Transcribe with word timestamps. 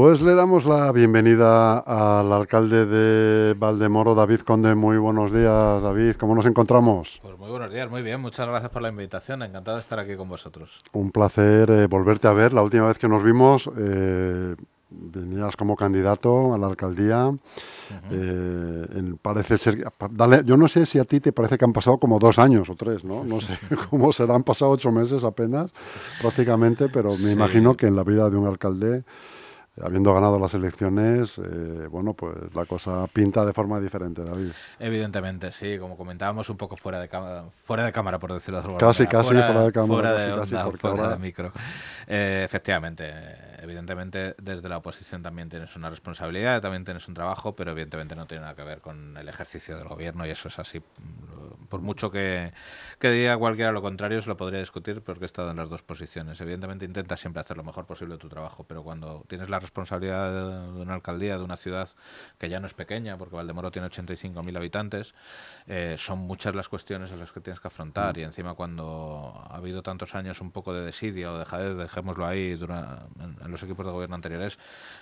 Pues 0.00 0.22
le 0.22 0.34
damos 0.34 0.64
la 0.64 0.90
bienvenida 0.92 1.78
al 1.78 2.32
alcalde 2.32 2.86
de 2.86 3.52
Valdemoro, 3.52 4.14
David 4.14 4.40
Conde. 4.40 4.74
Muy 4.74 4.96
buenos 4.96 5.30
días, 5.30 5.82
David. 5.82 6.16
¿Cómo 6.16 6.34
nos 6.34 6.46
encontramos? 6.46 7.20
Pues 7.20 7.38
muy 7.38 7.50
buenos 7.50 7.70
días, 7.70 7.90
muy 7.90 8.00
bien. 8.00 8.18
Muchas 8.18 8.48
gracias 8.48 8.72
por 8.72 8.80
la 8.80 8.88
invitación. 8.88 9.42
Encantado 9.42 9.76
de 9.76 9.82
estar 9.82 9.98
aquí 9.98 10.16
con 10.16 10.26
vosotros. 10.26 10.70
Un 10.94 11.10
placer 11.10 11.70
eh, 11.70 11.86
volverte 11.86 12.28
a 12.28 12.32
ver. 12.32 12.54
La 12.54 12.62
última 12.62 12.86
vez 12.86 12.96
que 12.96 13.08
nos 13.08 13.22
vimos 13.22 13.68
eh, 13.76 14.56
venías 14.88 15.54
como 15.54 15.76
candidato 15.76 16.54
a 16.54 16.56
la 16.56 16.68
alcaldía. 16.68 17.34
Eh, 18.10 19.14
parece 19.20 19.58
ser. 19.58 19.84
Dale, 20.12 20.44
yo 20.46 20.56
no 20.56 20.66
sé 20.68 20.86
si 20.86 20.98
a 20.98 21.04
ti 21.04 21.20
te 21.20 21.32
parece 21.32 21.58
que 21.58 21.66
han 21.66 21.74
pasado 21.74 21.98
como 21.98 22.18
dos 22.18 22.38
años 22.38 22.70
o 22.70 22.74
tres, 22.74 23.04
¿no? 23.04 23.22
No 23.22 23.42
sé 23.42 23.58
cómo 23.90 24.14
serán. 24.14 24.36
Han 24.36 24.44
pasado 24.44 24.70
ocho 24.70 24.90
meses 24.90 25.24
apenas, 25.24 25.70
prácticamente, 26.22 26.88
pero 26.88 27.14
me 27.22 27.32
imagino 27.32 27.76
que 27.76 27.88
en 27.88 27.96
la 27.96 28.02
vida 28.02 28.30
de 28.30 28.38
un 28.38 28.46
alcalde 28.46 29.04
habiendo 29.80 30.12
ganado 30.12 30.38
las 30.38 30.52
elecciones, 30.54 31.38
eh, 31.38 31.86
bueno, 31.88 32.14
pues 32.14 32.34
la 32.54 32.64
cosa 32.64 33.06
pinta 33.06 33.44
de 33.44 33.52
forma 33.52 33.80
diferente, 33.80 34.24
David. 34.24 34.50
Evidentemente, 34.78 35.52
sí, 35.52 35.78
como 35.78 35.96
comentábamos 35.96 36.48
un 36.50 36.56
poco 36.56 36.76
fuera 36.76 37.00
de 37.00 37.08
cámara, 37.08 37.44
fuera 37.64 37.84
de 37.84 37.92
cámara 37.92 38.18
por 38.18 38.32
decirlo 38.32 38.58
de 38.58 38.64
alguna 38.64 38.78
casi, 38.78 39.06
Casi, 39.06 39.30
casi 39.30 39.34
fuera 39.34 39.62
de 39.64 39.72
cámara. 39.72 40.10
Fuera 40.10 40.12
de, 40.12 40.40
casi, 40.40 40.78
fuera 40.78 41.08
de 41.08 41.18
micro. 41.18 41.52
Eh, 42.06 42.42
efectivamente, 42.44 43.12
evidentemente 43.62 44.34
desde 44.42 44.68
la 44.68 44.78
oposición 44.78 45.22
también 45.22 45.48
tienes 45.48 45.74
una 45.76 45.88
responsabilidad, 45.88 46.60
también 46.60 46.84
tienes 46.84 47.06
un 47.08 47.14
trabajo, 47.14 47.54
pero 47.54 47.70
evidentemente 47.70 48.16
no 48.16 48.26
tiene 48.26 48.42
nada 48.42 48.54
que 48.54 48.64
ver 48.64 48.80
con 48.80 49.16
el 49.16 49.28
ejercicio 49.28 49.76
del 49.76 49.88
gobierno 49.88 50.26
y 50.26 50.30
eso 50.30 50.48
es 50.48 50.58
así. 50.58 50.82
Por 51.68 51.80
mucho 51.80 52.10
que, 52.10 52.52
que 52.98 53.10
diga 53.10 53.36
cualquiera 53.36 53.70
lo 53.72 53.82
contrario, 53.82 54.20
se 54.20 54.28
lo 54.28 54.36
podría 54.36 54.60
discutir 54.60 55.02
porque 55.02 55.24
he 55.24 55.26
estado 55.26 55.50
en 55.52 55.56
las 55.56 55.70
dos 55.70 55.82
posiciones. 55.82 56.40
Evidentemente 56.40 56.84
intentas 56.84 57.20
siempre 57.20 57.40
hacer 57.40 57.56
lo 57.56 57.64
mejor 57.64 57.86
posible 57.86 58.16
tu 58.16 58.28
trabajo, 58.28 58.64
pero 58.64 58.82
cuando 58.82 59.24
tienes 59.28 59.48
la 59.48 59.59
responsabilidad 59.60 60.72
de 60.72 60.80
una 60.80 60.94
alcaldía, 60.94 61.38
de 61.38 61.44
una 61.44 61.56
ciudad 61.56 61.88
que 62.38 62.48
ya 62.48 62.60
no 62.60 62.66
es 62.66 62.74
pequeña, 62.74 63.16
porque 63.16 63.36
Valdemoro 63.36 63.70
tiene 63.70 63.88
85.000 63.88 64.56
habitantes, 64.56 65.14
eh, 65.66 65.96
son 65.98 66.18
muchas 66.20 66.54
las 66.54 66.68
cuestiones 66.68 67.12
a 67.12 67.16
las 67.16 67.32
que 67.32 67.40
tienes 67.40 67.60
que 67.60 67.68
afrontar 67.68 68.18
y 68.18 68.22
encima 68.22 68.54
cuando 68.54 69.46
ha 69.48 69.56
habido 69.56 69.82
tantos 69.82 70.14
años 70.14 70.40
un 70.40 70.50
poco 70.50 70.72
de 70.72 70.84
desidia 70.84 71.32
o 71.32 71.38
de 71.38 71.74
dejémoslo 71.74 72.26
ahí 72.26 72.54
durante, 72.54 73.02
en, 73.22 73.50
los 73.50 73.62
equipos 73.62 73.84
de 73.86 73.92
gobierno 73.92 74.14
anteriores, 74.14 74.58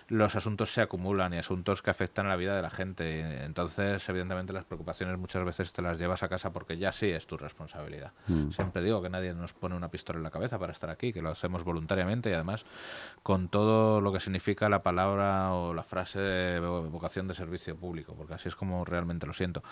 los 0.08 0.34
asuntos 0.36 0.72
se 0.72 0.80
acumulan 0.80 1.32
y 1.34 1.38
asuntos 1.38 1.82
que 1.82 1.90
afectan 1.90 2.26
a 2.26 2.30
la 2.30 2.36
vida 2.36 2.56
de 2.56 2.62
la 2.62 2.70
gente. 2.70 3.44
Entonces, 3.44 4.06
evidentemente, 4.08 4.52
las 4.52 4.64
preocupaciones 4.64 5.18
muchas 5.18 5.44
veces 5.44 5.72
te 5.72 5.82
las 5.82 5.98
llevas 5.98 6.22
a 6.22 6.28
casa 6.28 6.52
porque 6.52 6.78
ya 6.78 6.92
sí 6.92 7.06
es 7.06 7.26
tu 7.26 7.36
responsabilidad. 7.36 8.12
Mm. 8.26 8.50
Siempre 8.50 8.82
digo 8.82 9.02
que 9.02 9.10
nadie 9.10 9.34
nos 9.34 9.52
pone 9.52 9.76
una 9.76 9.90
pistola 9.90 10.18
en 10.18 10.24
la 10.24 10.30
cabeza 10.30 10.58
para 10.58 10.72
estar 10.72 10.90
aquí, 10.90 11.12
que 11.12 11.22
lo 11.22 11.30
hacemos 11.30 11.64
voluntariamente 11.64 12.30
y 12.30 12.32
además 12.32 12.64
con 13.22 13.48
todo 13.48 14.00
lo 14.00 14.12
que 14.12 14.20
significa 14.20 14.47
la 14.68 14.82
palabra 14.82 15.52
o 15.52 15.74
la 15.74 15.82
frase 15.82 16.20
de 16.20 16.60
vocación 16.60 17.28
de 17.28 17.34
servicio 17.34 17.76
público, 17.76 18.14
porque 18.16 18.34
así 18.34 18.48
es 18.48 18.54
como 18.54 18.84
realmente 18.84 19.26
lo 19.26 19.32
siento. 19.32 19.62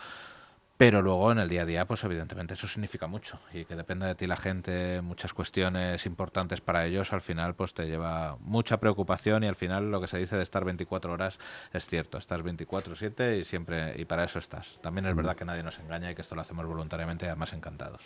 Pero 0.76 1.00
luego 1.00 1.32
en 1.32 1.38
el 1.38 1.48
día 1.48 1.62
a 1.62 1.64
día, 1.64 1.86
pues 1.86 2.04
evidentemente 2.04 2.52
eso 2.52 2.68
significa 2.68 3.06
mucho 3.06 3.38
y 3.54 3.64
que 3.64 3.76
dependa 3.76 4.06
de 4.06 4.14
ti 4.14 4.26
la 4.26 4.36
gente, 4.36 5.00
muchas 5.00 5.32
cuestiones 5.32 6.04
importantes 6.04 6.60
para 6.60 6.84
ellos, 6.84 7.14
al 7.14 7.22
final 7.22 7.54
pues 7.54 7.72
te 7.72 7.86
lleva 7.86 8.36
mucha 8.40 8.78
preocupación 8.78 9.44
y 9.44 9.46
al 9.46 9.56
final 9.56 9.90
lo 9.90 10.02
que 10.02 10.06
se 10.06 10.18
dice 10.18 10.36
de 10.36 10.42
estar 10.42 10.66
24 10.66 11.10
horas 11.10 11.38
es 11.72 11.86
cierto, 11.86 12.18
estás 12.18 12.42
24/7 12.42 13.40
y 13.40 13.44
siempre 13.44 13.98
y 13.98 14.04
para 14.04 14.24
eso 14.24 14.38
estás. 14.38 14.78
También 14.82 15.06
es 15.06 15.14
mm. 15.14 15.16
verdad 15.16 15.36
que 15.36 15.46
nadie 15.46 15.62
nos 15.62 15.78
engaña 15.78 16.10
y 16.10 16.14
que 16.14 16.20
esto 16.20 16.34
lo 16.34 16.42
hacemos 16.42 16.66
voluntariamente 16.66 17.24
y 17.24 17.28
además 17.28 17.54
encantados. 17.54 18.02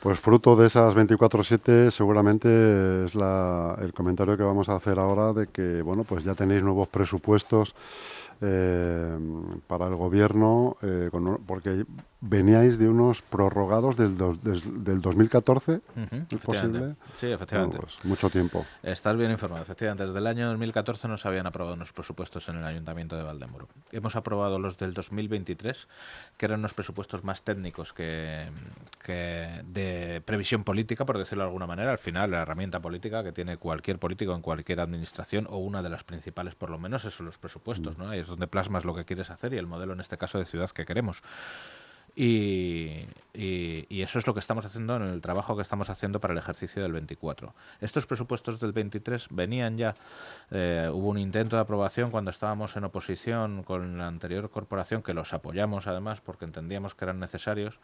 Pues 0.00 0.18
fruto 0.18 0.56
de 0.56 0.66
esas 0.66 0.94
24/7 0.96 1.92
seguramente 1.92 3.04
es 3.04 3.14
la, 3.14 3.76
el 3.80 3.94
comentario 3.94 4.36
que 4.36 4.42
vamos 4.42 4.68
a 4.68 4.74
hacer 4.74 4.98
ahora 4.98 5.32
de 5.32 5.46
que 5.46 5.80
bueno 5.82 6.02
pues 6.02 6.24
ya 6.24 6.34
tenéis 6.34 6.64
nuevos 6.64 6.88
presupuestos 6.88 7.76
eh, 8.40 9.18
para 9.66 9.86
el 9.88 9.96
gobierno, 9.96 10.76
eh, 10.82 11.10
porque 11.46 11.84
veníais 12.26 12.78
de 12.78 12.88
unos 12.88 13.20
prorrogados 13.20 13.96
del, 13.96 14.16
del 14.16 15.00
2014, 15.02 15.80
¿es 16.30 16.40
posible? 16.40 16.94
Sí, 17.14 17.26
efectivamente. 17.26 17.78
Pues, 17.78 18.02
mucho 18.04 18.30
tiempo. 18.30 18.64
Estás 18.82 19.16
bien 19.16 19.30
informado, 19.30 19.62
efectivamente. 19.62 20.06
Desde 20.06 20.18
el 20.18 20.26
año 20.26 20.48
2014 20.48 21.06
no 21.06 21.18
se 21.18 21.28
habían 21.28 21.46
aprobado 21.46 21.76
unos 21.76 21.92
presupuestos 21.92 22.48
en 22.48 22.56
el 22.56 22.64
Ayuntamiento 22.64 23.16
de 23.16 23.24
Valdemoro. 23.24 23.68
Hemos 23.92 24.16
aprobado 24.16 24.58
los 24.58 24.78
del 24.78 24.94
2023, 24.94 25.86
que 26.38 26.46
eran 26.46 26.60
unos 26.60 26.72
presupuestos 26.72 27.24
más 27.24 27.42
técnicos 27.42 27.92
que, 27.92 28.48
que 29.04 29.62
de 29.66 30.22
previsión 30.24 30.64
política, 30.64 31.04
por 31.04 31.18
decirlo 31.18 31.44
de 31.44 31.48
alguna 31.48 31.66
manera. 31.66 31.92
Al 31.92 31.98
final, 31.98 32.30
la 32.30 32.40
herramienta 32.40 32.80
política 32.80 33.22
que 33.22 33.32
tiene 33.32 33.58
cualquier 33.58 33.98
político 33.98 34.34
en 34.34 34.40
cualquier 34.40 34.80
administración, 34.80 35.46
o 35.50 35.58
una 35.58 35.82
de 35.82 35.90
las 35.90 36.04
principales 36.04 36.54
por 36.54 36.70
lo 36.70 36.78
menos, 36.78 37.02
son 37.02 37.26
los 37.26 37.36
presupuestos. 37.36 37.98
¿no? 37.98 38.08
Ahí 38.08 38.20
es 38.20 38.28
donde 38.28 38.46
plasmas 38.46 38.86
lo 38.86 38.94
que 38.94 39.04
quieres 39.04 39.28
hacer 39.28 39.52
y 39.52 39.58
el 39.58 39.66
modelo, 39.66 39.92
en 39.92 40.00
este 40.00 40.16
caso, 40.16 40.38
de 40.38 40.46
ciudad 40.46 40.70
que 40.70 40.86
queremos. 40.86 41.22
Y, 42.16 43.06
eso 43.34 44.18
es 44.18 44.26
lo 44.26 44.34
que 44.34 44.40
estamos 44.40 44.64
haciendo 44.64 44.96
en 44.96 45.02
el 45.02 45.20
trabajo 45.20 45.56
que 45.56 45.62
estamos 45.62 45.90
haciendo 45.90 46.20
para 46.20 46.32
el 46.32 46.38
ejercicio 46.38 46.82
del 46.82 46.92
24. 46.92 47.54
Estos 47.80 48.06
presupuestos 48.06 48.60
del 48.60 48.72
23 48.72 49.28
venían 49.30 49.76
ya, 49.76 49.96
eh, 50.50 50.88
hubo 50.92 51.08
un 51.08 51.18
intento 51.18 51.56
de 51.56 51.62
aprobación 51.62 52.10
cuando 52.10 52.30
estábamos 52.30 52.76
en 52.76 52.84
oposición 52.84 53.62
con 53.64 53.98
la 53.98 54.06
anterior 54.06 54.50
corporación, 54.50 55.02
que 55.02 55.14
los 55.14 55.32
apoyamos 55.32 55.86
además 55.86 56.20
porque 56.20 56.44
entendíamos 56.44 56.94
que 56.94 57.06
eran 57.06 57.18
necesarios, 57.18 57.78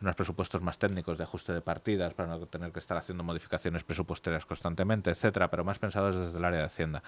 unos 0.00 0.14
presupuestos 0.14 0.62
más 0.62 0.78
técnicos 0.78 1.18
de 1.18 1.24
ajuste 1.24 1.52
de 1.52 1.60
partidas 1.60 2.14
para 2.14 2.28
no 2.28 2.46
tener 2.46 2.72
que 2.72 2.78
estar 2.78 2.96
haciendo 2.96 3.24
modificaciones 3.24 3.84
presupuestarias 3.84 4.46
constantemente, 4.46 5.10
etcétera, 5.10 5.50
pero 5.50 5.64
más 5.64 5.78
pensados 5.78 6.16
desde 6.16 6.38
el 6.38 6.44
área 6.44 6.60
de 6.60 6.66
Hacienda. 6.66 7.02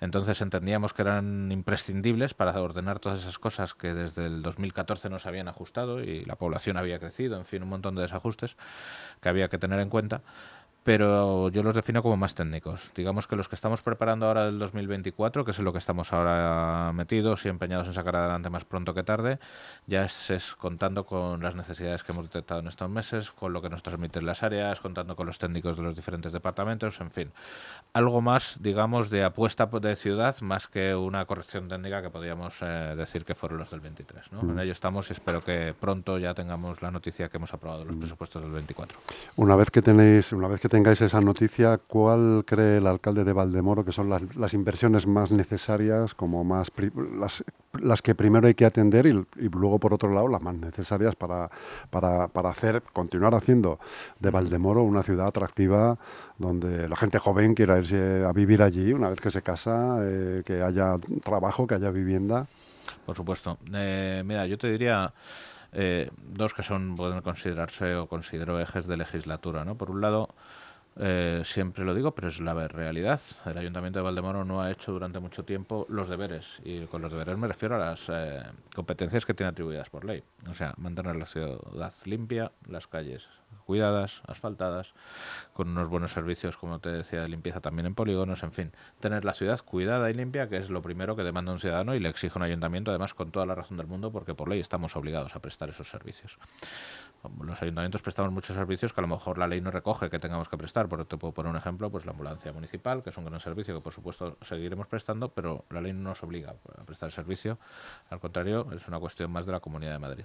Entonces 0.00 0.40
entendíamos 0.40 0.92
que 0.92 1.02
eran 1.02 1.50
imprescindibles 1.52 2.34
para 2.34 2.60
ordenar 2.60 2.98
todas 2.98 3.20
esas 3.20 3.38
cosas 3.38 3.74
que 3.74 3.94
desde 3.94 4.26
el 4.26 4.42
2014 4.42 5.10
no 5.10 5.18
se 5.18 5.28
habían 5.28 5.48
ajustado 5.48 6.02
y 6.02 6.24
la 6.24 6.36
población 6.36 6.76
había 6.76 6.98
crecido, 6.98 7.36
en 7.36 7.46
fin, 7.46 7.62
un 7.62 7.68
montón 7.68 7.94
de 7.94 8.02
desajustes 8.02 8.56
que 9.20 9.28
había 9.28 9.48
que 9.48 9.58
tener 9.58 9.80
en 9.80 9.88
cuenta 9.88 10.22
pero 10.92 11.50
yo 11.50 11.62
los 11.62 11.76
defino 11.76 12.02
como 12.02 12.16
más 12.16 12.34
técnicos. 12.34 12.90
Digamos 12.96 13.28
que 13.28 13.36
los 13.36 13.48
que 13.48 13.54
estamos 13.54 13.80
preparando 13.80 14.26
ahora 14.26 14.46
del 14.46 14.58
2024, 14.58 15.44
que 15.44 15.52
es 15.52 15.58
en 15.60 15.64
lo 15.64 15.70
que 15.70 15.78
estamos 15.78 16.12
ahora 16.12 16.90
metidos 16.92 17.46
y 17.46 17.48
empeñados 17.48 17.86
en 17.86 17.94
sacar 17.94 18.16
adelante 18.16 18.50
más 18.50 18.64
pronto 18.64 18.92
que 18.92 19.04
tarde, 19.04 19.38
ya 19.86 20.04
es, 20.04 20.56
contando 20.58 21.06
con 21.06 21.44
las 21.44 21.54
necesidades 21.54 22.02
que 22.02 22.10
hemos 22.10 22.24
detectado 22.24 22.58
en 22.58 22.66
estos 22.66 22.90
meses, 22.90 23.30
con 23.30 23.52
lo 23.52 23.62
que 23.62 23.68
nos 23.68 23.84
transmiten 23.84 24.26
las 24.26 24.42
áreas, 24.42 24.80
contando 24.80 25.14
con 25.14 25.26
los 25.26 25.38
técnicos 25.38 25.76
de 25.76 25.84
los 25.84 25.94
diferentes 25.94 26.32
departamentos, 26.32 27.00
en 27.00 27.12
fin. 27.12 27.30
Algo 27.92 28.20
más, 28.20 28.60
digamos, 28.60 29.10
de 29.10 29.22
apuesta 29.22 29.66
de 29.66 29.94
ciudad, 29.94 30.40
más 30.40 30.66
que 30.66 30.96
una 30.96 31.24
corrección 31.24 31.68
técnica 31.68 32.02
que 32.02 32.10
podríamos 32.10 32.56
eh, 32.62 32.94
decir 32.96 33.24
que 33.24 33.36
fueron 33.36 33.58
los 33.58 33.70
del 33.70 33.78
23. 33.78 34.32
¿no? 34.32 34.42
Mm. 34.42 34.50
En 34.50 34.58
ello 34.58 34.72
estamos 34.72 35.08
y 35.10 35.12
espero 35.12 35.40
que 35.44 35.72
pronto 35.78 36.18
ya 36.18 36.34
tengamos 36.34 36.82
la 36.82 36.90
noticia 36.90 37.28
que 37.28 37.36
hemos 37.36 37.54
aprobado 37.54 37.84
los 37.84 37.94
mm. 37.94 38.00
presupuestos 38.00 38.42
del 38.42 38.50
24. 38.50 38.98
Una 39.36 39.54
vez 39.54 39.70
que 39.70 39.82
tenéis, 39.82 40.32
una 40.32 40.48
vez 40.48 40.60
que 40.60 40.68
tengáis 40.80 41.02
esa 41.02 41.20
noticia, 41.20 41.76
¿cuál 41.76 42.42
cree 42.46 42.78
el 42.78 42.86
alcalde 42.86 43.22
de 43.22 43.34
Valdemoro 43.34 43.84
que 43.84 43.92
son 43.92 44.08
las, 44.08 44.54
inversiones 44.54 45.06
más 45.06 45.30
necesarias, 45.30 46.14
como 46.14 46.42
más 46.42 46.72
las, 47.18 47.44
las, 47.78 48.00
que 48.00 48.14
primero 48.14 48.46
hay 48.46 48.54
que 48.54 48.64
atender 48.64 49.04
y, 49.04 49.12
luego, 49.50 49.78
por 49.78 49.92
otro 49.92 50.10
lado, 50.10 50.26
las 50.28 50.40
más 50.40 50.54
necesarias 50.54 51.14
para, 51.16 51.50
para, 51.90 52.28
para, 52.28 52.48
hacer, 52.48 52.82
continuar 52.94 53.34
haciendo 53.34 53.78
de 54.20 54.30
Valdemoro 54.30 54.82
una 54.82 55.02
ciudad 55.02 55.26
atractiva 55.26 55.98
donde 56.38 56.88
la 56.88 56.96
gente 56.96 57.18
joven 57.18 57.54
quiera 57.54 57.76
irse 57.76 58.24
a 58.24 58.32
vivir 58.32 58.62
allí 58.62 58.94
una 58.94 59.10
vez 59.10 59.20
que 59.20 59.30
se 59.30 59.42
casa, 59.42 59.98
eh, 60.00 60.42
que 60.46 60.62
haya 60.62 60.96
trabajo, 61.22 61.66
que 61.66 61.74
haya 61.74 61.90
vivienda? 61.90 62.46
Por 63.04 63.14
supuesto. 63.14 63.58
Eh, 63.70 64.22
mira, 64.24 64.46
yo 64.46 64.56
te 64.56 64.70
diría... 64.72 65.12
Eh, 65.72 66.10
dos 66.20 66.52
que 66.52 66.64
son 66.64 66.96
pueden 66.96 67.20
considerarse 67.20 67.94
o 67.94 68.08
considero 68.08 68.58
ejes 68.58 68.88
de 68.88 68.96
legislatura. 68.96 69.64
¿no? 69.64 69.76
Por 69.76 69.88
un 69.92 70.00
lado, 70.00 70.30
eh, 70.96 71.42
siempre 71.44 71.84
lo 71.84 71.94
digo, 71.94 72.14
pero 72.14 72.28
es 72.28 72.40
la 72.40 72.54
realidad. 72.68 73.20
El 73.46 73.58
Ayuntamiento 73.58 73.98
de 73.98 74.04
Valdemoro 74.04 74.44
no 74.44 74.60
ha 74.60 74.70
hecho 74.70 74.92
durante 74.92 75.18
mucho 75.20 75.44
tiempo 75.44 75.86
los 75.88 76.08
deberes. 76.08 76.60
Y 76.64 76.86
con 76.86 77.02
los 77.02 77.10
deberes 77.12 77.38
me 77.38 77.48
refiero 77.48 77.76
a 77.76 77.78
las 77.78 78.08
eh, 78.08 78.42
competencias 78.74 79.24
que 79.24 79.34
tiene 79.34 79.50
atribuidas 79.50 79.88
por 79.90 80.04
ley. 80.04 80.22
O 80.48 80.54
sea, 80.54 80.74
mantener 80.76 81.16
la 81.16 81.26
ciudad 81.26 81.92
limpia, 82.04 82.52
las 82.66 82.86
calles 82.86 83.28
cuidadas, 83.60 84.22
asfaltadas, 84.26 84.94
con 85.52 85.68
unos 85.68 85.88
buenos 85.88 86.12
servicios, 86.12 86.56
como 86.56 86.78
te 86.78 86.90
decía, 86.90 87.22
de 87.22 87.28
limpieza 87.28 87.60
también 87.60 87.86
en 87.86 87.94
polígonos, 87.94 88.42
en 88.42 88.52
fin. 88.52 88.72
Tener 89.00 89.24
la 89.24 89.32
ciudad 89.32 89.60
cuidada 89.64 90.10
y 90.10 90.14
limpia, 90.14 90.48
que 90.48 90.56
es 90.56 90.70
lo 90.70 90.82
primero 90.82 91.16
que 91.16 91.22
demanda 91.22 91.52
un 91.52 91.60
ciudadano 91.60 91.94
y 91.94 92.00
le 92.00 92.08
exige 92.08 92.38
un 92.38 92.42
ayuntamiento, 92.42 92.90
además 92.90 93.14
con 93.14 93.30
toda 93.30 93.46
la 93.46 93.54
razón 93.54 93.76
del 93.76 93.86
mundo, 93.86 94.10
porque 94.12 94.34
por 94.34 94.48
ley 94.48 94.60
estamos 94.60 94.96
obligados 94.96 95.36
a 95.36 95.40
prestar 95.40 95.68
esos 95.70 95.88
servicios 95.88 96.38
los 97.42 97.60
ayuntamientos 97.60 98.00
prestamos 98.00 98.32
muchos 98.32 98.56
servicios 98.56 98.92
que 98.92 99.00
a 99.00 99.02
lo 99.02 99.08
mejor 99.08 99.36
la 99.36 99.46
ley 99.46 99.60
no 99.60 99.70
recoge 99.70 100.08
que 100.08 100.18
tengamos 100.18 100.48
que 100.48 100.56
prestar. 100.56 100.88
Por 100.88 101.04
te 101.04 101.16
puedo 101.16 101.34
poner 101.34 101.50
un 101.50 101.56
ejemplo, 101.56 101.90
pues 101.90 102.06
la 102.06 102.12
ambulancia 102.12 102.52
municipal, 102.52 103.02
que 103.02 103.10
es 103.10 103.16
un 103.16 103.26
gran 103.26 103.40
servicio 103.40 103.74
que 103.74 103.80
por 103.80 103.92
supuesto 103.92 104.38
seguiremos 104.40 104.86
prestando, 104.86 105.28
pero 105.28 105.64
la 105.70 105.80
ley 105.80 105.92
no 105.92 106.10
nos 106.10 106.22
obliga 106.22 106.54
a 106.78 106.84
prestar 106.84 107.08
el 107.08 107.12
servicio. 107.12 107.58
Al 108.08 108.20
contrario, 108.20 108.66
es 108.72 108.86
una 108.88 108.98
cuestión 108.98 109.30
más 109.30 109.44
de 109.44 109.52
la 109.52 109.60
Comunidad 109.60 109.92
de 109.92 109.98
Madrid. 109.98 110.24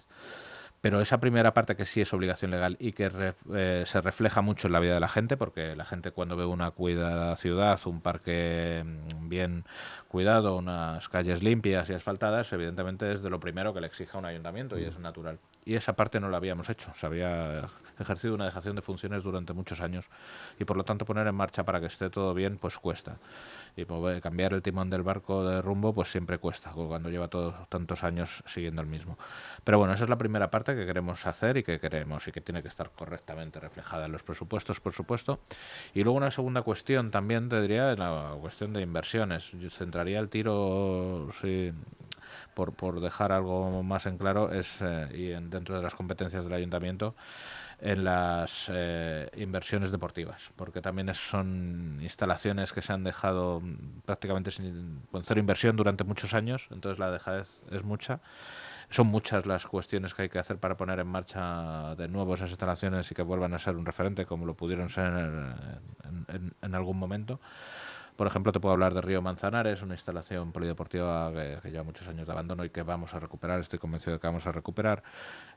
Pero 0.81 1.01
esa 1.01 1.19
primera 1.19 1.53
parte 1.53 1.75
que 1.75 1.85
sí 1.85 2.01
es 2.01 2.13
obligación 2.13 2.51
legal 2.51 2.77
y 2.79 2.91
que 2.91 3.33
eh, 3.53 3.83
se 3.85 4.01
refleja 4.01 4.41
mucho 4.41 4.67
en 4.67 4.73
la 4.73 4.79
vida 4.79 4.93
de 4.93 4.99
la 4.99 5.09
gente, 5.09 5.37
porque 5.37 5.75
la 5.75 5.85
gente 5.85 6.11
cuando 6.11 6.37
ve 6.37 6.45
una 6.45 6.71
cuidada 6.71 7.35
ciudad, 7.35 7.79
un 7.85 8.01
parque 8.01 8.83
mm, 8.85 9.29
bien 9.29 9.65
cuidado, 10.07 10.55
unas 10.57 11.09
calles 11.09 11.41
limpias 11.43 11.89
y 11.89 11.93
asfaltadas, 11.93 12.51
evidentemente 12.53 13.11
es 13.11 13.21
de 13.21 13.29
lo 13.29 13.39
primero 13.39 13.73
que 13.73 13.81
le 13.81 13.87
exija 13.87 14.17
un 14.17 14.25
ayuntamiento 14.25 14.77
y 14.77 14.83
es 14.83 14.99
natural. 14.99 15.39
Y 15.65 15.75
esa 15.75 15.93
parte 15.93 16.19
no 16.19 16.29
la 16.29 16.37
habíamos 16.37 16.69
hecho, 16.69 16.91
se 16.95 17.05
había 17.07 17.67
ejercido 17.99 18.35
una 18.35 18.45
dejación 18.45 18.75
de 18.75 18.81
funciones 18.81 19.23
durante 19.23 19.53
muchos 19.53 19.81
años 19.81 20.05
y 20.59 20.65
por 20.65 20.77
lo 20.77 20.83
tanto 20.83 21.05
poner 21.05 21.25
en 21.27 21.35
marcha 21.35 21.63
para 21.63 21.79
que 21.79 21.87
esté 21.87 22.09
todo 22.09 22.33
bien 22.33 22.57
pues 22.57 22.77
cuesta 22.77 23.17
y 23.75 23.85
cambiar 24.21 24.53
el 24.53 24.61
timón 24.61 24.89
del 24.89 25.03
barco 25.03 25.45
de 25.47 25.61
rumbo 25.61 25.93
pues 25.93 26.09
siempre 26.09 26.37
cuesta 26.37 26.71
cuando 26.71 27.09
lleva 27.09 27.27
todos 27.27 27.53
tantos 27.69 28.03
años 28.03 28.43
siguiendo 28.45 28.81
el 28.81 28.87
mismo. 28.87 29.17
Pero 29.63 29.77
bueno 29.79 29.93
esa 29.93 30.05
es 30.05 30.09
la 30.09 30.17
primera 30.17 30.49
parte 30.49 30.75
que 30.75 30.85
queremos 30.85 31.25
hacer 31.25 31.57
y 31.57 31.63
que 31.63 31.79
queremos 31.79 32.27
y 32.27 32.31
que 32.31 32.41
tiene 32.41 32.61
que 32.61 32.69
estar 32.69 32.91
correctamente 32.91 33.59
reflejada 33.59 34.05
en 34.05 34.11
los 34.11 34.23
presupuestos 34.23 34.79
por 34.79 34.93
supuesto. 34.93 35.39
Y 35.93 36.03
luego 36.03 36.17
una 36.17 36.31
segunda 36.31 36.61
cuestión 36.61 37.11
también 37.11 37.49
te 37.49 37.61
diría 37.61 37.95
la 37.95 38.35
cuestión 38.39 38.73
de 38.73 38.81
inversiones. 38.81 39.51
Yo 39.51 39.69
centraría 39.69 40.19
el 40.19 40.29
tiro 40.29 41.29
por, 42.53 42.73
por 42.73 43.01
dejar 43.01 43.31
algo 43.31 43.83
más 43.83 44.05
en 44.05 44.17
claro 44.17 44.51
es 44.51 44.77
eh, 44.81 45.07
y 45.13 45.27
dentro 45.49 45.75
de 45.75 45.81
las 45.81 45.95
competencias 45.95 46.43
del 46.43 46.53
ayuntamiento 46.53 47.15
en 47.79 48.03
las 48.03 48.69
eh, 48.69 49.29
inversiones 49.35 49.91
deportivas, 49.91 50.51
porque 50.55 50.81
también 50.81 51.13
son 51.13 51.99
instalaciones 52.01 52.71
que 52.71 52.81
se 52.81 52.93
han 52.93 53.03
dejado 53.03 53.61
prácticamente 54.05 54.51
sin, 54.51 55.01
con 55.11 55.23
cero 55.23 55.39
inversión 55.39 55.75
durante 55.75 56.03
muchos 56.03 56.33
años, 56.33 56.67
entonces 56.71 56.99
la 56.99 57.11
dejadez 57.11 57.61
es 57.71 57.83
mucha. 57.83 58.21
Son 58.91 59.07
muchas 59.07 59.47
las 59.47 59.65
cuestiones 59.65 60.13
que 60.13 60.23
hay 60.23 60.29
que 60.29 60.37
hacer 60.37 60.57
para 60.57 60.77
poner 60.77 60.99
en 60.99 61.07
marcha 61.07 61.95
de 61.95 62.07
nuevo 62.07 62.35
esas 62.35 62.51
instalaciones 62.51 63.11
y 63.11 63.15
que 63.15 63.23
vuelvan 63.23 63.53
a 63.55 63.59
ser 63.59 63.75
un 63.75 63.85
referente 63.85 64.27
como 64.27 64.45
lo 64.45 64.53
pudieron 64.53 64.89
ser 64.89 65.11
en 66.61 66.75
algún 66.75 66.97
momento. 66.97 67.39
Por 68.15 68.27
ejemplo, 68.27 68.51
te 68.51 68.59
puedo 68.59 68.71
hablar 68.71 68.93
de 68.93 69.01
Río 69.01 69.21
Manzanares, 69.21 69.81
una 69.81 69.93
instalación 69.93 70.53
polideportiva 70.53 71.31
que, 71.33 71.69
lleva 71.69 71.83
muchos 71.83 72.07
años 72.07 72.25
de 72.25 72.31
abandono 72.31 72.63
y 72.63 72.69
que 72.69 72.81
vamos 72.81 73.13
a 73.13 73.19
recuperar, 73.19 73.59
estoy 73.59 73.77
convencido 73.77 74.13
de 74.13 74.19
que 74.19 74.27
vamos 74.27 74.47
a 74.47 74.51
recuperar. 74.53 75.03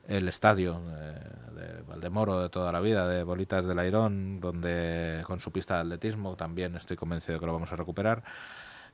El 0.07 0.27
estadio 0.27 0.81
de, 0.81 1.81
Valdemoro 1.87 2.41
de 2.41 2.49
toda 2.49 2.71
la 2.71 2.81
vida, 2.81 3.07
de 3.07 3.23
Bolitas 3.23 3.65
del 3.65 3.79
Airón, 3.79 4.41
donde 4.41 5.23
con 5.25 5.39
su 5.39 5.51
pista 5.51 5.75
de 5.75 5.81
atletismo 5.81 6.35
también 6.35 6.75
estoy 6.75 6.97
convencido 6.97 7.35
de 7.35 7.39
que 7.39 7.45
lo 7.45 7.53
vamos 7.53 7.71
a 7.71 7.75
recuperar 7.75 8.23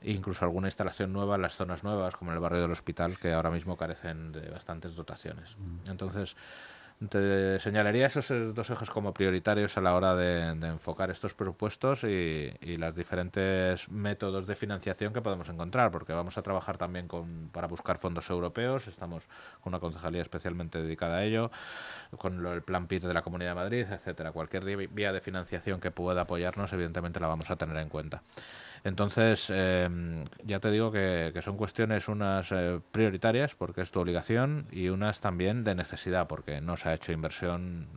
incluso 0.02 0.46
alguna 0.46 0.68
instalación 0.68 1.14
nueva 1.14 1.36
en 1.36 1.42
las 1.42 1.56
zonas 1.56 1.84
nuevas, 1.84 2.16
como 2.16 2.32
en 2.32 2.36
el 2.36 2.42
barrio 2.42 2.62
del 2.62 2.72
hospital, 2.72 3.18
que 3.18 3.34
ahora 3.34 3.50
mismo 3.50 3.78
carecen 3.78 4.32
de 4.32 4.50
bastantes 4.50 4.94
dotaciones. 4.94 5.56
Mm. 5.58 5.90
Entonces, 5.90 6.36
te 7.10 7.60
señalaría 7.60 8.08
esos 8.08 8.56
dos 8.56 8.70
ejes 8.70 8.90
como 8.90 9.14
prioritarios 9.14 9.78
a 9.78 9.82
la 9.82 9.96
hora 9.96 10.16
de, 10.16 10.50
enfocar 10.50 11.12
estos 11.12 11.34
presupuestos 11.34 12.04
y, 12.04 12.52
y, 12.62 12.78
los 12.78 12.96
diferentes 12.96 13.90
métodos 13.90 14.48
de 14.48 14.56
financiación 14.56 15.14
que 15.14 15.22
podemos 15.22 15.50
encontrar, 15.50 15.92
porque 15.92 16.14
vamos 16.14 16.38
a 16.38 16.42
trabajar 16.42 16.78
también 16.78 17.08
con, 17.08 17.50
para 17.52 17.68
buscar 17.68 17.98
fondos 17.98 18.30
europeos, 18.30 18.88
estamos 18.88 19.28
con 19.62 19.72
una 19.72 19.80
concejalía 19.80 20.22
especialmente 20.22 20.82
dedicada 20.82 21.18
a 21.18 21.24
ello, 21.26 21.52
con 22.18 22.46
el 22.46 22.62
plan 22.62 22.88
PIR 22.88 23.08
de 23.08 23.14
la 23.14 23.22
Comunidad 23.22 23.52
de 23.52 23.56
Madrid, 23.56 23.86
etcétera. 23.90 24.32
Cualquier 24.32 24.64
vía 24.88 25.12
de 25.12 25.22
financiación 25.22 25.80
que 25.82 25.92
pueda 25.92 26.22
apoyarnos, 26.22 26.72
evidentemente 26.74 27.20
la 27.20 27.28
vamos 27.28 27.52
a 27.52 27.58
tener 27.58 27.78
en 27.78 27.90
cuenta. 27.90 28.22
Entonces, 28.86 29.50
em, 29.50 30.26
ya 30.44 30.60
te 30.60 30.70
digo 30.70 30.92
que, 30.92 31.34
son 31.44 31.58
cuestiones 31.58 32.08
unas 32.08 32.52
eh, 32.52 32.80
prioritarias, 32.92 33.56
porque 33.56 33.82
es 33.82 33.90
tu 33.90 34.00
obligación, 34.00 34.68
y 34.72 34.90
unas 34.90 35.22
también 35.22 35.64
de 35.64 35.74
necesidad, 35.74 36.28
porque 36.28 36.62
no 36.62 36.78
se 36.78 36.85
ha 36.90 36.94
hecho 36.94 37.12
inversión, 37.12 37.88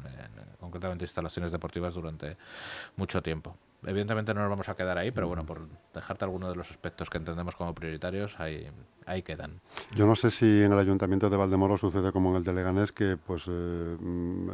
concretamente 0.59 1.05
instalaciones 1.05 1.53
deportivas, 1.53 1.95
durante 1.95 2.37
mucho 2.97 3.23
tiempo. 3.23 3.57
Evidentemente 3.87 4.35
no 4.35 4.41
nos 4.41 4.51
vamos 4.51 4.69
a 4.69 4.75
quedar 4.75 4.99
ahí, 4.99 5.13
pero 5.13 5.29
bueno, 5.29 5.47
por 5.47 5.69
dejarte 5.95 6.25
algunos 6.25 6.51
de 6.51 6.57
los 6.57 6.69
aspectos 6.69 7.09
que 7.09 7.19
entendemos 7.19 7.55
como 7.55 7.73
prioritarios, 7.75 8.35
ahí, 8.41 8.67
ahí 9.07 9.23
quedan. 9.23 9.61
Yo 9.95 10.05
no 10.05 10.17
sé 10.17 10.33
si 10.33 10.65
en 10.65 10.73
el 10.73 10.79
Ayuntamiento 10.81 11.31
de 11.31 11.37
Valdemoro 11.37 11.77
sucede 11.77 12.11
como 12.11 12.31
en 12.31 12.37
el 12.39 12.45
de 12.45 12.55
Leganés, 12.55 12.91
que 12.91 13.17
pues 13.17 13.45
eh, 13.47 13.97
mm, 14.01 14.49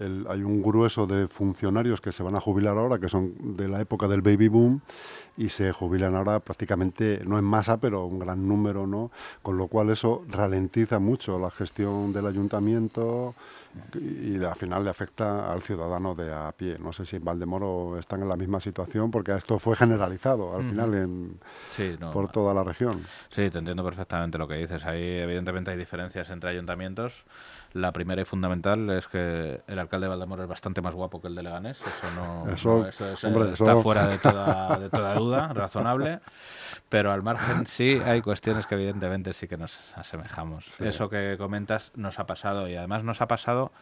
eh, 0.00 0.24
hay 0.26 0.42
un 0.42 0.62
grueso 0.62 1.06
de 1.06 1.28
funcionarios 1.28 2.00
que 2.00 2.12
se 2.12 2.22
van 2.22 2.34
a 2.34 2.40
jubilar 2.40 2.78
ahora, 2.78 2.98
que 2.98 3.10
son 3.10 3.56
de 3.58 3.68
la 3.68 3.78
época 3.78 4.08
del 4.08 4.22
baby 4.22 4.48
boom, 4.48 4.80
y 5.36 5.50
se 5.50 5.70
jubilan 5.72 6.14
ahora 6.14 6.40
prácticamente, 6.40 7.20
no 7.26 7.38
en 7.38 7.44
masa, 7.44 7.76
pero 7.76 8.06
un 8.06 8.18
gran 8.18 8.48
número, 8.48 8.86
¿no? 8.86 9.10
Con 9.42 9.58
lo 9.58 9.66
cual 9.68 9.90
eso 9.90 10.24
ralentiza 10.28 10.98
mucho 10.98 11.38
la 11.38 11.50
gestión 11.50 12.14
del 12.14 12.26
Ayuntamiento 12.26 13.34
y 13.94 14.42
al 14.42 14.54
final 14.54 14.84
le 14.84 14.90
afecta 14.90 15.52
al 15.52 15.62
ciudadano 15.62 16.14
de 16.14 16.32
a 16.32 16.52
pie. 16.52 16.76
No 16.78 16.92
sé 16.92 17.06
si 17.06 17.16
en 17.16 17.24
Valdemoro 17.24 17.98
están 17.98 18.22
en 18.22 18.28
la 18.28 18.36
misma 18.36 18.60
situación 18.60 19.10
porque 19.10 19.34
esto 19.34 19.58
fue 19.58 19.76
generalizado 19.76 20.54
al 20.56 20.68
final 20.68 20.94
en, 20.94 21.40
por 22.12 22.30
toda 22.30 22.54
la 22.54 22.64
región. 22.64 23.04
Sí, 23.28 23.50
te 23.50 23.58
entiendo 23.58 23.84
perfectamente 23.84 24.38
lo 24.38 24.48
que 24.48 24.54
dices. 24.54 24.84
Ahí 24.84 25.02
evidentemente 25.02 25.70
hay 25.70 25.76
diferencias 25.76 26.30
entre 26.30 26.50
ayuntamientos. 26.50 27.24
La 27.72 27.92
primera 27.92 28.20
y 28.20 28.24
fundamental 28.24 28.90
es 28.90 29.08
que 29.08 29.62
el 29.66 29.78
alcalde 29.78 30.06
de 30.06 30.10
Valdemoro 30.10 30.42
es 30.42 30.48
bastante 30.48 30.82
más 30.82 30.94
guapo 30.94 31.20
que 31.20 31.28
el 31.28 31.34
de 31.34 31.42
Leganés. 31.42 31.78
Eso 31.80 32.84
no, 33.30 33.44
está 33.44 33.76
fuera 33.76 34.06
de 34.08 34.18
toda, 34.18 34.78
de 34.78 34.90
toda 34.90 35.14
duda, 35.14 35.52
razonable. 35.52 36.20
Pero 36.88 37.12
al 37.12 37.22
margen 37.22 37.66
sí 37.66 38.00
hay 38.04 38.22
cuestiones 38.22 38.66
que 38.66 38.74
evidentemente 38.74 39.32
sí 39.32 39.48
que 39.48 39.56
nos 39.56 39.96
asemejamos. 39.96 40.80
Eso 40.80 41.08
que 41.08 41.36
comentas 41.38 41.92
nos 41.94 42.18
ha 42.18 42.26
pasado 42.26 42.68
y 42.68 42.76
además 42.76 43.04
nos 43.04 43.20
ha 43.20 43.28
pasado 43.28 43.72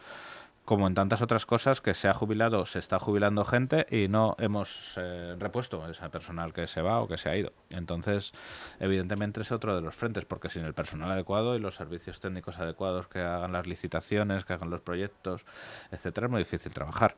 como 0.65 0.87
en 0.87 0.93
tantas 0.93 1.21
otras 1.21 1.45
cosas 1.45 1.81
que 1.81 1.93
se 1.93 2.07
ha 2.07 2.13
jubilado, 2.13 2.65
se 2.65 2.79
está 2.79 2.99
jubilando 2.99 3.43
gente 3.43 3.87
y 3.89 4.07
no 4.07 4.35
hemos 4.39 4.93
eh, 4.95 5.35
repuesto 5.37 5.89
ese 5.89 6.07
personal 6.09 6.53
que 6.53 6.67
se 6.67 6.81
va 6.81 7.01
o 7.01 7.07
que 7.07 7.17
se 7.17 7.29
ha 7.29 7.35
ido. 7.35 7.51
Entonces, 7.69 8.31
evidentemente 8.79 9.41
es 9.41 9.51
otro 9.51 9.75
de 9.75 9.81
los 9.81 9.95
frentes, 9.95 10.25
porque 10.25 10.49
sin 10.49 10.63
el 10.63 10.73
personal 10.73 11.11
adecuado 11.11 11.55
y 11.55 11.59
los 11.59 11.75
servicios 11.75 12.19
técnicos 12.19 12.59
adecuados 12.59 13.07
que 13.07 13.19
hagan 13.19 13.51
las 13.51 13.67
licitaciones, 13.67 14.45
que 14.45 14.53
hagan 14.53 14.69
los 14.69 14.81
proyectos, 14.81 15.45
etcétera, 15.91 16.27
es 16.27 16.31
muy 16.31 16.39
difícil 16.39 16.73
trabajar. 16.73 17.15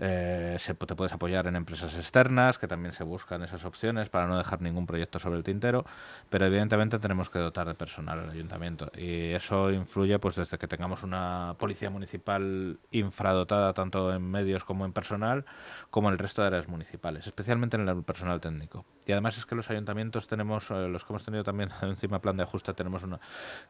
Eh, 0.00 0.56
se, 0.60 0.74
te 0.74 0.94
puedes 0.94 1.12
apoyar 1.12 1.46
en 1.46 1.56
empresas 1.56 1.94
externas, 1.94 2.58
que 2.58 2.68
también 2.68 2.92
se 2.92 3.04
buscan 3.04 3.42
esas 3.42 3.64
opciones 3.64 4.08
para 4.08 4.26
no 4.26 4.38
dejar 4.38 4.62
ningún 4.62 4.86
proyecto 4.86 5.18
sobre 5.18 5.38
el 5.38 5.44
tintero, 5.44 5.84
pero 6.30 6.46
evidentemente 6.46 6.98
tenemos 6.98 7.30
que 7.30 7.38
dotar 7.38 7.66
de 7.66 7.74
personal 7.74 8.20
al 8.20 8.30
ayuntamiento 8.30 8.90
y 8.96 9.32
eso 9.32 9.70
influye 9.70 10.18
pues 10.18 10.36
desde 10.36 10.58
que 10.58 10.68
tengamos 10.68 11.02
una 11.02 11.56
policía 11.58 11.90
municipal 11.90 12.78
infradotada 12.90 13.72
tanto 13.72 14.14
en 14.14 14.22
medios 14.22 14.64
como 14.64 14.84
en 14.84 14.92
personal, 14.92 15.44
como 15.90 16.08
en 16.08 16.12
el 16.12 16.18
resto 16.18 16.42
de 16.42 16.48
áreas 16.48 16.68
municipales, 16.68 17.26
especialmente 17.26 17.76
en 17.76 17.88
el 17.88 18.02
personal 18.04 18.40
técnico. 18.40 18.84
Y 19.08 19.12
además 19.12 19.38
es 19.38 19.46
que 19.46 19.54
los 19.54 19.70
ayuntamientos 19.70 20.28
tenemos, 20.28 20.70
eh, 20.70 20.86
los 20.86 21.02
que 21.02 21.14
hemos 21.14 21.24
tenido 21.24 21.42
también 21.42 21.70
encima 21.82 22.20
plan 22.20 22.36
de 22.36 22.42
ajuste, 22.42 22.74
tenemos 22.74 23.02
una, 23.02 23.18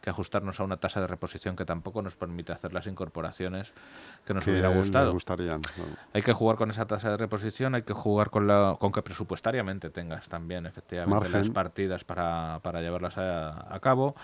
que 0.00 0.10
ajustarnos 0.10 0.58
a 0.58 0.64
una 0.64 0.78
tasa 0.78 1.00
de 1.00 1.06
reposición 1.06 1.54
que 1.54 1.64
tampoco 1.64 2.02
nos 2.02 2.16
permite 2.16 2.52
hacer 2.52 2.72
las 2.72 2.88
incorporaciones 2.88 3.72
que 4.26 4.34
nos 4.34 4.44
hubiera 4.48 4.68
gustado. 4.68 5.12
Hay 6.12 6.22
que 6.22 6.32
jugar 6.32 6.56
con 6.56 6.70
esa 6.70 6.86
tasa 6.86 7.10
de 7.10 7.16
reposición, 7.16 7.76
hay 7.76 7.82
que 7.82 7.92
jugar 7.92 8.30
con, 8.30 8.48
la, 8.48 8.76
con 8.80 8.90
que 8.90 9.00
presupuestariamente 9.00 9.90
tengas 9.90 10.28
también 10.28 10.66
efectivamente 10.66 11.28
las 11.28 11.50
partidas 11.50 12.02
para, 12.02 12.58
para 12.64 12.80
llevarlas 12.80 13.16
a, 13.16 13.78
cabo. 13.80 14.16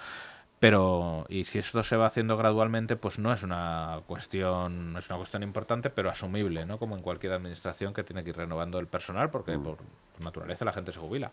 Pero, 0.64 1.26
y 1.28 1.44
si 1.44 1.58
esto 1.58 1.82
se 1.82 1.94
va 1.94 2.06
haciendo 2.06 2.38
gradualmente, 2.38 2.96
pues 2.96 3.18
no 3.18 3.34
es 3.34 3.42
una 3.42 4.00
cuestión, 4.06 4.94
no 4.94 4.98
es 4.98 5.10
una 5.10 5.18
cuestión 5.18 5.42
importante, 5.42 5.90
pero 5.90 6.08
asumible, 6.08 6.64
¿no? 6.64 6.78
Como 6.78 6.96
en 6.96 7.02
cualquier 7.02 7.34
administración 7.34 7.92
que 7.92 8.02
tiene 8.02 8.24
que 8.24 8.30
ir 8.30 8.36
renovando 8.38 8.78
el 8.78 8.86
personal, 8.86 9.28
porque 9.28 9.58
mm. 9.58 9.62
por 9.62 9.76
naturaleza 10.20 10.64
la 10.64 10.72
gente 10.72 10.90
se 10.90 11.00
jubila. 11.00 11.32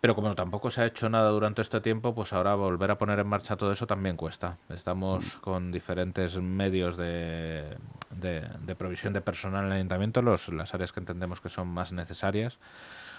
Pero 0.00 0.16
como 0.16 0.34
tampoco 0.34 0.70
se 0.70 0.82
ha 0.82 0.86
hecho 0.86 1.08
nada 1.08 1.30
durante 1.30 1.62
este 1.62 1.80
tiempo, 1.80 2.16
pues 2.16 2.32
ahora 2.32 2.56
volver 2.56 2.90
a 2.90 2.98
poner 2.98 3.20
en 3.20 3.28
marcha 3.28 3.54
todo 3.54 3.70
eso 3.70 3.86
también 3.86 4.16
cuesta. 4.16 4.58
Estamos 4.70 5.36
mm. 5.36 5.40
con 5.40 5.70
diferentes 5.70 6.36
medios 6.36 6.96
de, 6.96 7.76
de, 8.10 8.74
provisión 8.74 9.12
de 9.12 9.20
personal 9.20 9.66
en 9.66 9.70
el 9.70 9.76
ayuntamiento, 9.76 10.20
los, 10.20 10.48
las 10.48 10.74
áreas 10.74 10.90
que 10.90 10.98
entendemos 10.98 11.40
que 11.40 11.48
son 11.48 11.68
más 11.68 11.92
necesarias, 11.92 12.58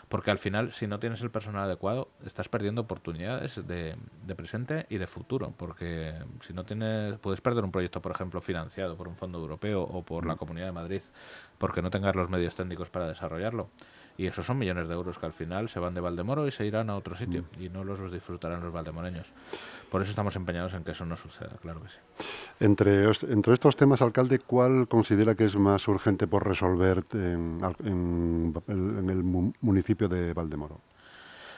porque 0.09 0.31
al 0.31 0.37
final, 0.37 0.71
si 0.73 0.87
no 0.87 0.99
tienes 0.99 1.21
el 1.21 1.31
personal 1.31 1.63
adecuado, 1.63 2.09
estás 2.25 2.47
perdiendo 2.47 2.81
oportunidades 2.81 3.67
de, 3.67 3.95
de 4.25 4.35
presente 4.35 4.85
y 4.89 4.97
de 4.97 5.07
futuro, 5.07 5.53
porque 5.57 6.13
si 6.45 6.53
no 6.53 6.65
tienes, 6.65 7.17
puedes 7.19 7.41
perder 7.41 7.63
un 7.63 7.71
proyecto, 7.71 8.01
por 8.01 8.13
ejemplo, 8.13 8.39
financiado 8.39 8.95
por 8.95 9.07
un 9.07 9.17
fondo 9.17 9.39
europeo 9.39 9.81
o 9.81 10.03
por 10.03 10.25
la 10.25 10.35
mm. 10.35 10.37
Comunidad 10.37 10.67
de 10.67 10.71
Madrid, 10.71 11.01
porque 11.57 11.81
no 11.81 11.89
tengas 11.89 12.15
los 12.15 12.29
medios 12.29 12.55
técnicos 12.55 12.89
para 12.89 13.07
desarrollarlo. 13.07 13.69
Y 14.17 14.25
esos 14.25 14.45
son 14.45 14.57
millones 14.57 14.87
de 14.87 14.95
euros 14.95 15.19
que 15.19 15.27
al 15.27 15.33
final 15.33 15.69
se 15.69 15.79
van 15.79 15.93
de 15.93 16.01
Valdemoro 16.01 16.47
y 16.47 16.51
se 16.51 16.65
irán 16.65 16.89
a 16.89 16.95
otro 16.95 17.15
sitio 17.15 17.43
mm. 17.43 17.63
y 17.63 17.69
no 17.69 17.83
los 17.83 18.11
disfrutarán 18.11 18.61
los 18.61 18.73
valdemoreños. 18.73 19.27
Por 19.91 20.01
eso 20.01 20.09
estamos 20.09 20.35
empeñados 20.35 20.73
en 20.73 20.83
que 20.83 20.91
eso 20.91 21.05
no 21.05 21.15
suceda, 21.15 21.51
claro 21.61 21.81
que 21.83 21.89
sí. 21.89 21.97
Entre, 22.59 23.05
entre 23.31 23.53
estos 23.53 23.75
temas, 23.75 24.01
alcalde, 24.01 24.39
¿cuál 24.39 24.87
considera 24.87 25.35
que 25.35 25.45
es 25.45 25.55
más 25.55 25.87
urgente 25.87 26.27
por 26.27 26.47
resolver 26.47 27.03
en, 27.13 27.61
el 29.09 29.23
municipio 29.61 30.09
de 30.09 30.33
Valdemoro? 30.33 30.81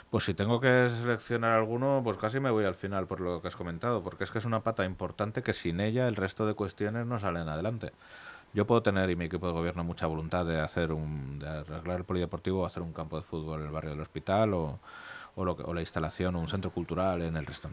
Pues 0.09 0.25
si 0.25 0.33
tengo 0.33 0.59
que 0.59 0.89
seleccionar 0.89 1.53
alguno, 1.53 2.01
pues 2.03 2.17
casi 2.17 2.39
me 2.39 2.49
voy 2.49 2.65
al 2.65 2.73
final 2.75 3.05
por 3.05 3.21
lo 3.21 3.41
que 3.41 3.47
has 3.47 3.55
comentado, 3.55 4.03
porque 4.03 4.23
es 4.23 4.31
que 4.31 4.39
es 4.39 4.45
una 4.45 4.61
pata 4.61 4.83
importante 4.83 5.43
que 5.43 5.53
sin 5.53 5.79
ella 5.79 6.07
el 6.07 6.15
resto 6.15 6.47
de 6.47 6.55
cuestiones 6.55 7.05
no 7.05 7.19
salen 7.19 7.47
adelante. 7.47 7.91
Yo 8.53 8.65
puedo 8.65 8.81
tener 8.81 9.09
y 9.09 9.15
mi 9.15 9.25
equipo 9.25 9.45
de 9.47 9.53
gobierno 9.53 9.83
mucha 9.83 10.07
voluntad 10.07 10.45
de 10.45 10.59
hacer 10.59 10.91
un, 10.91 11.37
de 11.39 11.47
arreglar 11.47 11.99
el 11.99 12.03
polideportivo 12.03 12.61
o 12.61 12.65
hacer 12.65 12.81
un 12.81 12.93
campo 12.93 13.17
de 13.17 13.23
fútbol 13.23 13.59
en 13.61 13.67
el 13.67 13.71
barrio 13.71 13.91
del 13.91 14.01
hospital 14.01 14.53
o, 14.55 14.79
o, 15.35 15.45
lo 15.45 15.55
que- 15.55 15.63
o 15.63 15.73
la 15.73 15.81
instalación 15.81 16.35
o 16.35 16.39
un 16.39 16.47
centro 16.47 16.71
cultural 16.71 17.21
en 17.21 17.37
el 17.37 17.45
resto. 17.45 17.69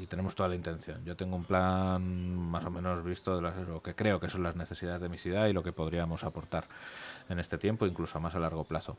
Y 0.00 0.06
tenemos 0.06 0.34
toda 0.34 0.48
la 0.48 0.54
intención. 0.54 1.04
Yo 1.04 1.16
tengo 1.16 1.36
un 1.36 1.44
plan 1.44 2.02
más 2.50 2.64
o 2.64 2.70
menos 2.70 3.04
visto 3.04 3.36
de 3.36 3.42
las- 3.42 3.68
lo 3.68 3.82
que 3.82 3.94
creo 3.94 4.20
que 4.20 4.28
son 4.30 4.42
las 4.42 4.56
necesidades 4.56 5.02
de 5.02 5.08
mi 5.10 5.18
ciudad 5.18 5.48
y 5.48 5.52
lo 5.52 5.62
que 5.62 5.72
podríamos 5.72 6.24
aportar 6.24 6.64
en 7.28 7.38
este 7.38 7.58
tiempo, 7.58 7.84
incluso 7.86 8.18
más 8.18 8.34
a 8.34 8.38
largo 8.38 8.64
plazo. 8.64 8.96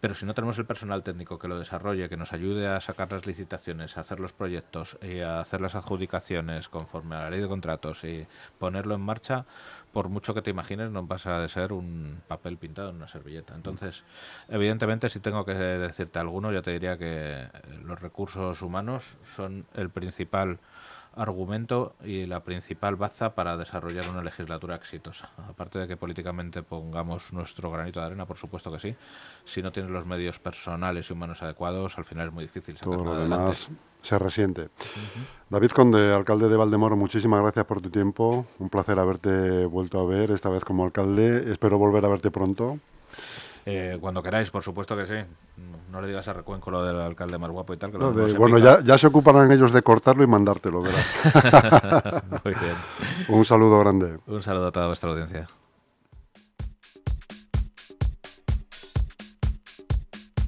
Pero 0.00 0.14
si 0.14 0.26
no 0.26 0.34
tenemos 0.34 0.58
el 0.58 0.66
personal 0.66 1.02
técnico 1.04 1.38
que 1.38 1.46
lo 1.48 1.58
desarrolle, 1.58 2.08
que 2.08 2.16
nos 2.16 2.32
ayude 2.32 2.66
a 2.66 2.80
sacar 2.80 3.12
las 3.12 3.24
licitaciones, 3.26 3.96
a 3.96 4.00
hacer 4.00 4.18
los 4.18 4.32
proyectos 4.32 4.98
y 5.00 5.20
a 5.20 5.40
hacer 5.40 5.60
las 5.60 5.76
adjudicaciones 5.76 6.68
conforme 6.68 7.14
a 7.14 7.20
la 7.22 7.30
ley 7.30 7.40
de 7.40 7.46
contratos 7.48 8.02
y 8.02 8.26
ponerlo 8.58 8.96
en 8.96 9.00
marcha, 9.00 9.44
por 9.92 10.08
mucho 10.08 10.34
que 10.34 10.42
te 10.42 10.50
imagines, 10.50 10.90
no 10.90 11.06
pasa 11.06 11.38
de 11.38 11.48
ser 11.48 11.72
un 11.72 12.22
papel 12.26 12.56
pintado 12.56 12.90
en 12.90 12.96
una 12.96 13.08
servilleta. 13.08 13.54
Entonces, 13.54 14.02
evidentemente, 14.48 15.08
si 15.08 15.20
tengo 15.20 15.44
que 15.44 15.54
decirte 15.54 16.18
alguno, 16.18 16.50
yo 16.50 16.62
te 16.62 16.72
diría 16.72 16.96
que 16.96 17.42
eh, 17.42 17.48
los 17.84 18.00
recursos 18.00 18.62
humanos 18.62 19.16
son 19.22 19.66
el 19.74 19.90
principal 19.90 20.58
argumento 21.14 21.94
y 22.02 22.24
la 22.24 22.40
principal 22.40 22.96
baza 22.96 23.34
para 23.34 23.58
desarrollar 23.58 24.08
una 24.08 24.22
legislatura 24.22 24.76
exitosa. 24.76 25.28
Aparte 25.46 25.78
de 25.78 25.86
que 25.86 25.98
políticamente 25.98 26.62
pongamos 26.62 27.34
nuestro 27.34 27.70
granito 27.70 28.00
de 28.00 28.06
arena, 28.06 28.24
por 28.24 28.38
supuesto 28.38 28.72
que 28.72 28.78
sí. 28.78 28.96
Si 29.44 29.62
no 29.62 29.72
tienes 29.72 29.92
los 29.92 30.06
medios 30.06 30.38
personales 30.38 31.10
y 31.10 31.12
humanos 31.12 31.42
adecuados, 31.42 31.98
al 31.98 32.06
final 32.06 32.28
es 32.28 32.32
muy 32.32 32.44
difícil 32.44 32.78
sacar 32.78 32.94
Todo 32.94 33.04
lo 33.04 33.10
nada 33.10 33.20
adelante. 33.20 33.44
demás 33.44 33.91
se 34.02 34.18
resiente. 34.18 34.68
David 35.48 35.70
Conde, 35.70 36.12
alcalde 36.14 36.48
de 36.48 36.56
Valdemoro, 36.56 36.96
muchísimas 36.96 37.40
gracias 37.42 37.64
por 37.66 37.80
tu 37.80 37.90
tiempo. 37.90 38.46
Un 38.58 38.68
placer 38.68 38.98
haberte 38.98 39.66
vuelto 39.66 40.00
a 40.00 40.06
ver, 40.06 40.30
esta 40.30 40.48
vez 40.50 40.64
como 40.64 40.84
alcalde. 40.84 41.50
Espero 41.52 41.78
volver 41.78 42.04
a 42.04 42.08
verte 42.08 42.30
pronto. 42.30 42.78
Eh, 43.64 43.96
cuando 44.00 44.22
queráis, 44.22 44.50
por 44.50 44.62
supuesto 44.62 44.96
que 44.96 45.06
sí. 45.06 45.14
No 45.92 46.00
le 46.00 46.08
digas 46.08 46.26
a 46.26 46.32
Recuenco 46.32 46.70
lo 46.70 46.82
del 46.82 46.98
alcalde 47.00 47.38
más 47.38 47.50
guapo 47.50 47.74
y 47.74 47.76
tal. 47.76 47.92
Que 47.92 47.98
No, 47.98 48.10
de- 48.12 48.32
bueno, 48.32 48.58
ya, 48.58 48.80
ya 48.82 48.98
se 48.98 49.06
ocuparán 49.06 49.52
ellos 49.52 49.72
de 49.72 49.82
cortarlo 49.82 50.24
y 50.24 50.26
mandártelo, 50.26 50.82
verás. 50.82 51.06
Muy 52.44 52.54
bien. 52.54 52.74
Un 53.28 53.44
saludo 53.44 53.78
grande. 53.78 54.18
Un 54.26 54.42
saludo 54.42 54.66
a 54.68 54.72
toda 54.72 54.86
vuestra 54.86 55.10
audiencia. 55.10 55.48